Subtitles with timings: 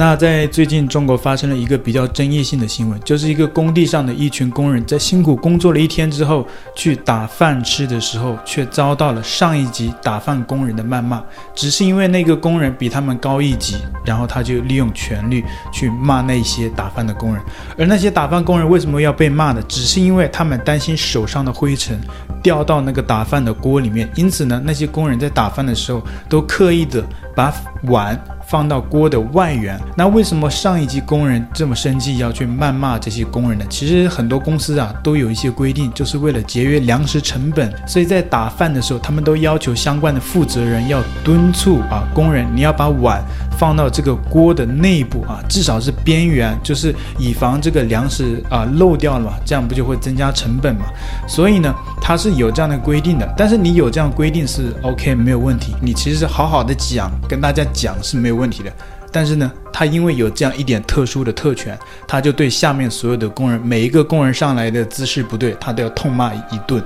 [0.00, 11.22] 那在最近中国发生了一个比较争议性的新闻，就是一个工地上的一群工人在辛苦工作了一天之后，去打饭吃的时候，却遭到了上一级打饭工人的谩骂，
[11.54, 17.42] 只是因为那个工人比他们高一级，然后他就利用权力去骂那些打饭的工人，
[17.76, 19.62] 而那些打饭工人为什么要被骂呢？
[19.68, 22.00] 只是因为他们担心手上的灰尘
[22.42, 27.04] 掉到那个打饭的锅里面，因此呢，那些工人在打饭的时候都刻意的
[27.36, 28.18] 把碗。
[28.50, 33.64] 放到锅的外缘，那为什么上一级工人这么生气要去谩骂这些工人呢？
[33.70, 43.22] 其实很多公司啊都有一些规定，就是为了节约粮食成本，所以在打饭的时候，他们都要求相关的负责人要敦促啊工人，你要把碗
[43.56, 50.86] 放到这个锅的内部啊，至少是边缘，就是以防这个粮食啊漏掉了嘛，这样不就会增加成本嘛？
[51.28, 53.34] 所以呢，它是有这样的规定的。
[53.36, 58.72] 但是你有这样规定是 OK 没有问题，你其实是好好的讲，跟大家讲是没有问题的，
[59.12, 66.82] 但是呢，他因为有这样一点特殊的特权，他就对下面所有的工人，每一个工人上来的姿势不对，他都要痛骂一顿。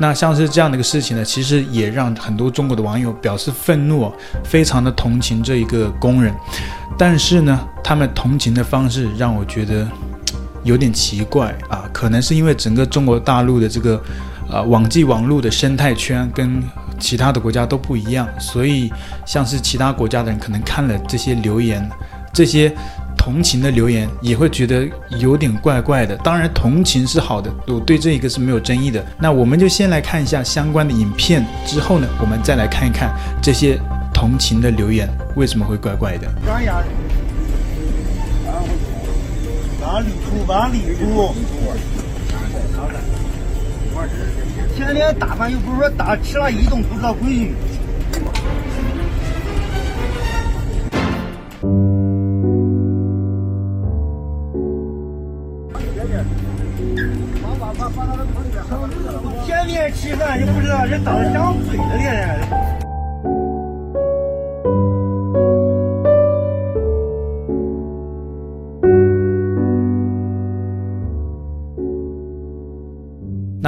[0.00, 4.12] 那像是这样的一个事情呢，其实也让很多中国的网友表示愤怒，
[4.44, 6.32] 非常的同情这一个工人。
[6.96, 9.88] 但是呢，他们同情的方式让我觉得
[10.62, 14.00] 有点奇怪啊，可能是因为整个中国大陆的这个
[14.50, 16.62] 啊网际网络的生态圈跟。
[17.00, 18.92] 其他的国家都不一样，所以
[19.24, 21.88] 像是其他国家的人可能看了这些留言，
[22.32, 22.74] 这些
[23.16, 24.84] 同情的留言，也会觉得
[25.20, 26.16] 有点怪怪的。
[26.16, 29.00] 当然，同情是好的，我对这一个是没有争议的。
[29.16, 33.78] 那我们就先来看一下相关的影片，之后呢，我们再来看一看这些
[34.12, 36.26] 同情的留言为什么会怪怪的。
[39.80, 40.44] 哪里土？
[40.48, 41.32] 哪里土？
[44.76, 47.54] 天天打饭又不是说打吃了一顿不知道规矩。
[59.44, 61.32] 天天吃饭又不知道人打的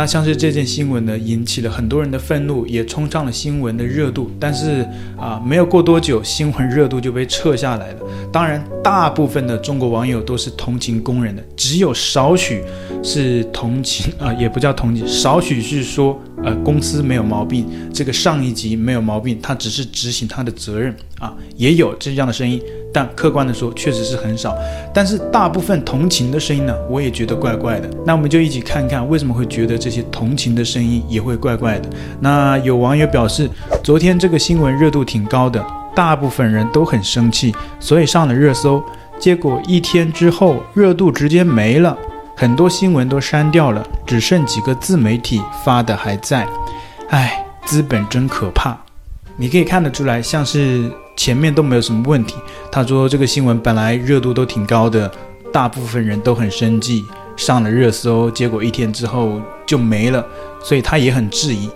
[0.00, 4.30] 那像是这件新闻呢，引起了很多人的愤怒，也冲上了新闻的热度。
[4.40, 4.82] 但是
[5.14, 8.00] 啊，没有过多久，新闻热度就被撤下来了。
[8.32, 12.62] 当然，大部分的中国网友都是同情工人的，只有少许
[13.02, 22.58] 是同情 啊，也不叫同情，少许是说，呃，公司没有毛病，这个上一级没有毛病，他只是执行他的责任啊，也有这样的声音。
[22.92, 24.56] 但客观的说，确实是很少。
[24.92, 27.88] 但是大部分同情的声音呢，我也觉得怪怪的。
[28.04, 31.88] 那我们就一起看看为什么会觉得这些同情的声音也会怪怪的。
[32.20, 33.48] 那有网友表示，
[33.82, 35.64] 昨天这个新闻热度挺高的，
[35.94, 38.82] 大部分人都很生气，所以上了热搜。
[39.18, 41.96] 结果一天之后，热度直接没了，
[42.34, 46.48] 很多新闻都删掉了，只剩几个自媒体发的还在。
[47.10, 48.89] 唉，资本真可怕。
[49.36, 50.90] 你可以看得出来，像是。
[51.16, 52.34] 前面都没有什么问题。
[52.72, 55.10] 他说这个新闻本来热度都挺高的，
[55.52, 57.04] 大部分人都很生气，
[57.36, 60.24] 上了热搜，结果一天之后就没了，
[60.64, 61.68] 所以他也很质疑。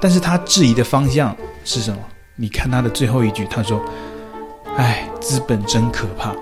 [0.00, 1.98] 但是他质疑的方向是什么？
[2.34, 3.80] 你看他的最后一句，他说
[4.76, 6.34] ：“哎，资本真可怕。”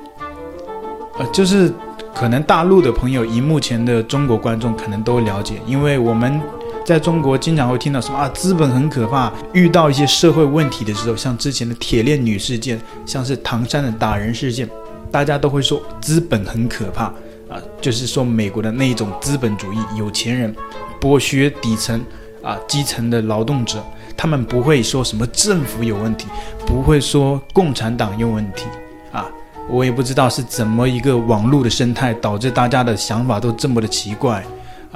[1.20, 1.70] 呃，就是
[2.14, 6.40] 可能大陆的朋友，以目前的中国观众可能都了解，因为我们。
[6.86, 9.32] 在中国经常会听到什么啊，资本很可怕。
[9.52, 14.70] 遇到一些社会问题的时候，像之前的铁链女事件，像是唐山的打人事件，
[15.10, 17.06] 大家都会说资本很可怕
[17.48, 20.54] 啊，就是说美国的那一种资本主义，有钱人
[21.00, 22.00] 剥削底层
[22.40, 23.84] 啊，基层的劳动者，
[24.16, 26.28] 他们不会说什么政府有问题，
[26.64, 28.62] 不会说共产党有问题
[29.10, 29.26] 啊。
[29.68, 34.44] 我也不知道是怎么一个网络的生态，导致大家的想法都这么的奇怪。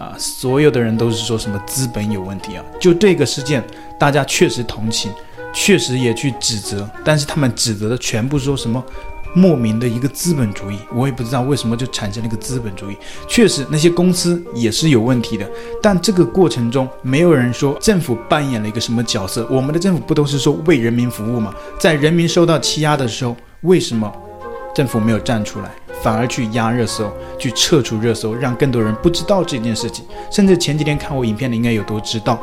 [0.01, 2.65] 啊，所有的人都是说什么资本有问题啊？
[2.81, 3.63] 就这个事件，
[3.99, 5.13] 大家确实同情，
[5.53, 8.83] 确实也去指责，但是他们指责的全部说什么
[9.35, 12.97] 莫名的一个资本主义，我也不知道为什么就产生了一个资本主义。
[13.29, 15.47] 确实那些公司也是有问题的，
[15.83, 19.47] 但这个过程中没有人说政府扮演了一个什么角色。
[19.51, 21.55] 我们的政府不都是说为人民服务吗？
[21.79, 24.11] 在人民受到欺压的时候，为什么
[24.81, 25.71] 政府没有站出来？
[26.03, 30.07] 反而去压热搜，去撤除热搜，让更多人不知道这件事情。
[30.31, 32.41] 甚至前几天看我影片的应该有都知道，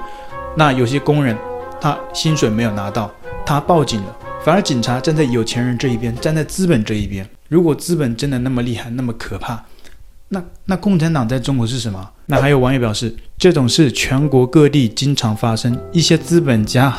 [0.55, 1.35] 那有些工人
[1.81, 3.11] 他薪水没有拿到，
[3.43, 7.27] 他报警了，反而警察站在有钱人这一边，站在资本这一边。
[7.49, 9.59] 如果资本真的那么厉害，那么可怕，
[10.27, 12.07] 那那共产党在中国是什么？
[12.27, 16.95] 那还有网友表示，这种事全国各地经常发生，一些资本家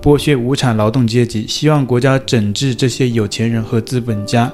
[0.00, 4.52] 剥削无产劳动阶级，希望国家整治这些有钱人和资本家。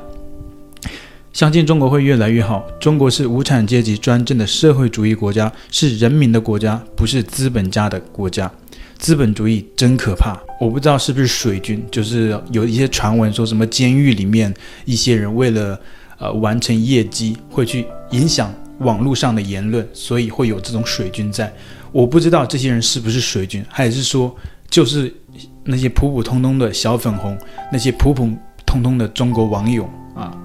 [1.34, 2.64] 相信中国会越来越好。
[2.80, 8.50] 中国是无产阶级专政的社会主义国家，是人民的国家，不是资本家的国家。
[8.96, 14.54] 资本主义真可怕，我不知道是不是水军，就是有一些传闻说什么监狱里面
[14.86, 15.78] 一些人为了
[16.18, 21.52] 呃完成业绩，会去影响网络上的言论，所以会有这种水军在。
[21.92, 24.34] 我不知道这些人是不是水军，还是说
[24.74, 25.14] 就是
[25.62, 27.38] 那些普普通通的小粉红，
[27.70, 28.28] 那些普普
[28.66, 30.36] 通通的中国网友啊。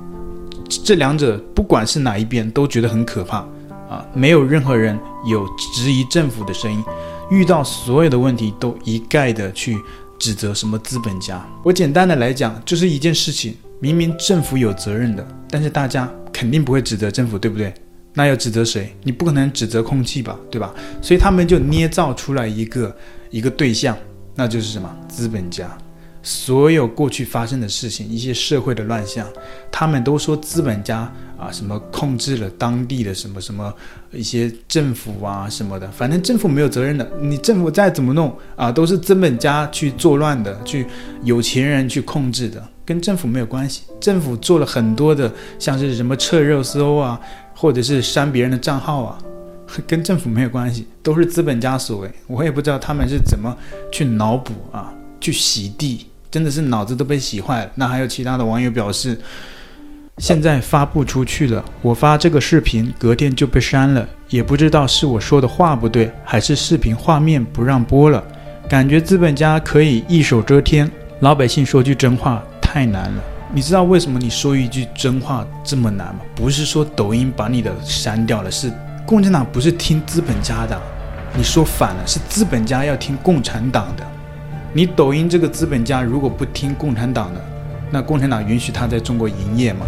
[0.85, 3.37] 这两者不管是哪一边，都觉得很可怕
[3.89, 4.05] 啊！
[4.13, 4.95] 没有任何人
[5.25, 6.83] 有质疑政府的声音，
[7.31, 9.75] 遇到所有的问题都一概的去
[10.19, 11.43] 指责什么资本家。
[11.63, 17.73] 我简单的来讲，就是一件事情，明明政府有责任的，但是大家肯定不会指责政府，对不对？
[18.13, 18.95] 那要指责谁？
[19.01, 20.71] 你不可能指责空气吧，对吧？
[21.01, 22.95] 所以他们就捏造出来一个
[23.31, 23.97] 一个对象，
[24.39, 24.89] 那就是什么？
[25.09, 25.69] 资本家。
[26.23, 29.27] 所有过去发生的事情，一些社会的乱象，
[29.69, 33.73] 他们都说资本家啊，什么控制了当地的什么什么
[34.11, 40.85] 一些政府啊什么的，反正政府没有责任的，你政府再怎么弄啊，都是资本家去作乱的，去
[41.23, 43.83] 有钱人去控制的，跟政府没有关系。
[43.99, 47.19] 政府做了很多的，像是什么撤热搜啊，
[47.55, 49.17] 或者是删别人的账号啊，
[49.87, 52.11] 跟政府没有关系，都是资本家所为。
[52.27, 53.55] 我也不知道他们是怎么
[53.91, 54.93] 去脑补啊。
[55.21, 57.71] 去洗地，真的是脑子都被洗坏了。
[57.75, 59.19] 那还有其他的网友表示，
[60.17, 68.23] 现在发布出去了，我发这个视频，隔天就被删了，也不知道是我说的话不对，还是视频画面不让播了。
[68.69, 70.89] 感觉资本家可以一手遮天，
[71.19, 73.21] 老百姓说句真话太难了。
[73.53, 76.21] 你知道为什么你说一句真话这么难吗？
[76.33, 78.71] 不是说抖音把你的删掉了，是
[79.09, 80.79] 共产党不是听资本家的，
[81.35, 84.05] 你说反了，是资本家要听共产党的。
[84.71, 87.43] 你抖音这个资本家如果不听共产党的，
[87.89, 89.87] 那共产党允许他在中国营业吗？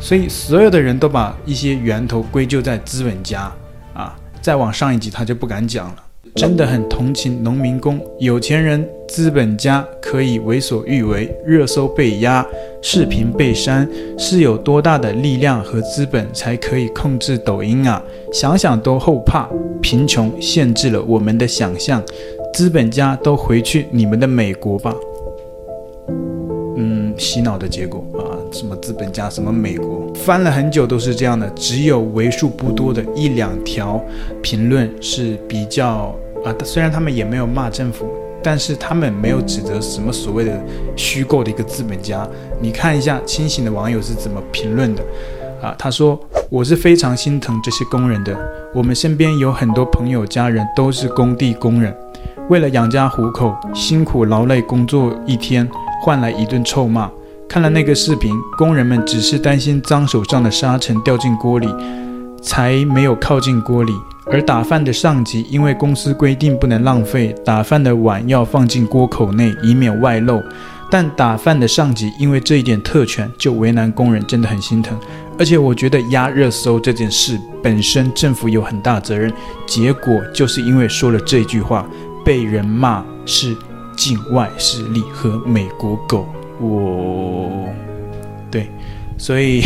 [0.00, 3.52] 所以所有的人都把一些源头归咎在资本家
[3.92, 4.16] 啊。
[4.40, 5.96] 再往上一级他就不敢讲了。
[6.34, 12.44] 真的很同情农民工、有钱人、资本家可以为所欲为，热搜被压，
[12.80, 13.86] 视频被删，
[14.18, 18.02] 是有多大的力量和资本才可以控制抖音啊？
[18.32, 19.48] 想想都后怕。
[19.82, 22.02] 贫穷限制了我们的想象。
[22.54, 24.94] 资本家都回去你们的美国吧。
[26.76, 34.02] 嗯，洗脑的结果啊，什么资本家，什么美国，翻了很久都是这样的，只有为数不多的一两条
[34.40, 36.14] 评论是比较
[36.44, 38.06] 啊，虽然他们也没有骂政府，
[38.42, 40.60] 但是他们没有指责什么所谓的
[40.96, 42.26] 虚构的一个资本家。
[42.60, 45.02] 你看一下清醒的网友是怎么评论的
[45.62, 45.74] 啊？
[45.78, 46.18] 他说
[46.50, 48.36] ：“我是非常心疼这些工人的，
[48.74, 51.94] 我们身边有很多朋友家人都是工地工人。”
[52.50, 55.68] 为了养家糊口，辛苦劳累工作一天，
[56.02, 57.08] 换来一顿臭骂。
[57.48, 61.68] 看了那个视频，工人们只是担心脏手上的沙尘掉进锅里，
[62.42, 63.92] 才没有靠近锅里。
[64.26, 70.42] 而打饭的上级因为公司规定不能浪费，打饭的碗要放进锅口内，以免外漏。
[70.90, 74.98] 但打饭的上级因为这一点特权，就为难工人，真的很心疼。
[75.38, 79.32] 而且我觉得压热搜这件事本身，政府有很大责任。
[79.66, 81.86] 结果就是因为说了这句话。
[82.24, 83.52] 被人骂是
[83.96, 86.24] 境外势力和美国狗，
[86.60, 87.66] 我，
[88.48, 88.70] 对，
[89.18, 89.64] 所以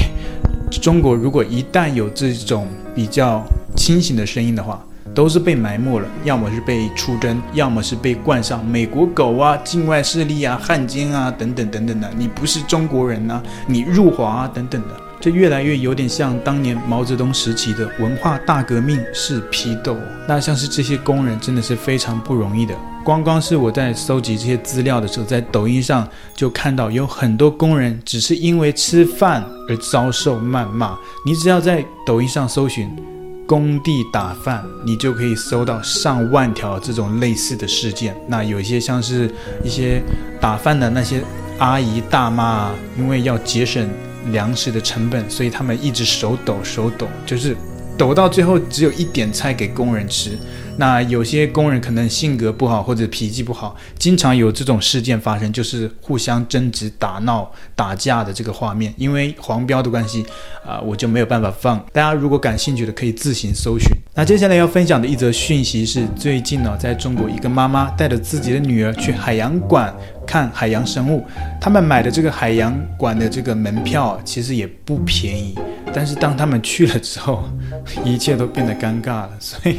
[0.70, 3.44] 中国如果一旦有这种比较
[3.86, 14.88] 清醒的声音的话，都是被埋没了，要么是被出征，要么是被冠上美国狗啊、境外势力啊、汉奸啊等等等等的，你不是中国人啊，你入华啊等等的。
[15.20, 19.96] 这越来越有点像当年毛泽东时期的文化大革命式批斗。
[20.26, 22.74] 那像是这些工人真的是非常不容易的。
[23.04, 30.98] 光光是我在搜集这些资料的时候，在抖音上就看到有很多工人只是因为吃饭而遭受谩骂。
[31.24, 32.90] 你只要在抖音上搜寻
[33.46, 38.16] “工地打饭”，你就可以搜到上万条这种类似的事件。
[38.28, 39.30] 那有一些像是
[39.64, 40.02] 一些
[40.40, 41.22] 打饭的那些
[41.58, 43.88] 阿姨大妈啊，因为要节省。
[44.32, 47.56] 粮食的成本，所以他们一直手抖手抖，就是
[47.96, 50.36] 抖到最后只有一点菜给工人吃。
[50.78, 58.92] 那有些工人可能性格不好或者脾气不好，经常有这种事件发生，就是互相争执、打闹、打架的这个画面。
[58.96, 60.24] 因为黄标的关系，
[60.66, 61.78] 啊、我就没有办法放。
[61.92, 63.88] 大家如果感兴趣的，可以自行搜寻。
[64.14, 69.94] 那接下来要分享的一则讯息是，最近呢，在中国一个妈妈带着自己的女儿去海洋馆
[70.26, 71.24] 看海洋生物，
[71.60, 75.54] 他们买的这个海洋馆的这个门票其实也不便宜。
[75.94, 77.44] 但是当他们去了之后，
[78.04, 79.76] 一切都变得尴尬了，所以。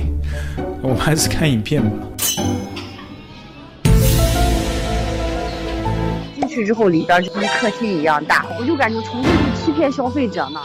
[0.88, 1.90] 我们还是看影片吧。
[6.34, 10.62] 进去之后里边就跟客厅一样大，我就感觉纯粹是欺骗消费者呢。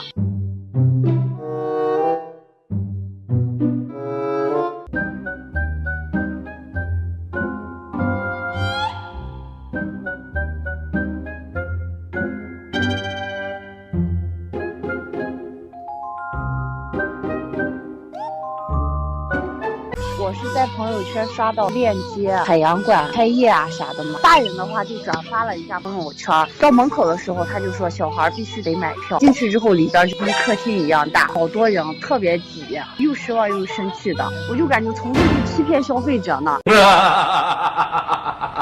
[20.55, 24.19] 在朋友圈刷到链接，海洋馆开业啊啥的嘛。
[24.23, 26.47] 大人的话就转发了一下朋友圈。
[26.61, 29.19] 到门口的时候，他就说小孩必须得买票。
[29.19, 34.31] 进去之后，里边就跟客厅一样大，好多人，特别挤，又失望又生气的。
[34.51, 36.59] 我就感觉纯粹是欺骗消费者呢。